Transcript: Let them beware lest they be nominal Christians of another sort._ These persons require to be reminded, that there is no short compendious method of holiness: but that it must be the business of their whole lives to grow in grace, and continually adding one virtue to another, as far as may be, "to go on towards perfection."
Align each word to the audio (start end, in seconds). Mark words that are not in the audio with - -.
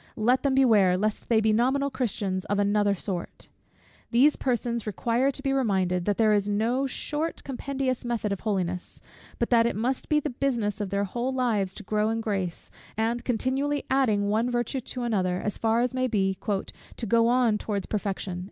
Let 0.17 0.41
them 0.41 0.55
beware 0.55 0.97
lest 0.97 1.29
they 1.29 1.39
be 1.41 1.53
nominal 1.53 1.91
Christians 1.91 2.43
of 2.45 2.57
another 2.57 2.95
sort._ 2.95 3.45
These 4.09 4.35
persons 4.35 4.87
require 4.87 5.29
to 5.29 5.43
be 5.43 5.53
reminded, 5.53 6.05
that 6.05 6.17
there 6.17 6.33
is 6.33 6.47
no 6.49 6.87
short 6.87 7.43
compendious 7.43 8.03
method 8.03 8.31
of 8.31 8.39
holiness: 8.39 8.99
but 9.37 9.51
that 9.51 9.67
it 9.67 9.75
must 9.75 10.09
be 10.09 10.19
the 10.19 10.31
business 10.31 10.81
of 10.81 10.89
their 10.89 11.03
whole 11.03 11.31
lives 11.31 11.75
to 11.75 11.83
grow 11.83 12.09
in 12.09 12.19
grace, 12.19 12.71
and 12.97 13.23
continually 13.23 13.85
adding 13.91 14.27
one 14.27 14.49
virtue 14.49 14.79
to 14.81 15.03
another, 15.03 15.39
as 15.39 15.59
far 15.59 15.81
as 15.81 15.93
may 15.93 16.07
be, 16.07 16.33
"to 16.97 17.05
go 17.05 17.27
on 17.27 17.59
towards 17.59 17.85
perfection." 17.85 18.39